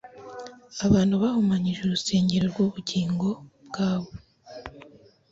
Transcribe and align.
Abantu 0.85 1.13
bahumanyije 1.23 1.79
urusengero 1.83 2.45
rwubugingo 2.51 3.27
bwabo 3.67 4.09